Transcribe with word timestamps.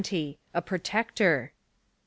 A 0.55 0.63
PROTECTOR. 0.63 1.51
an 1.51 1.51